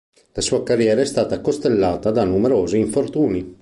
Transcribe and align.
La 0.33 0.41
sua 0.41 0.63
carriera 0.63 1.01
è 1.01 1.05
stata 1.05 1.41
costellata 1.41 2.09
da 2.09 2.23
numerosi 2.23 2.79
infortuni. 2.79 3.59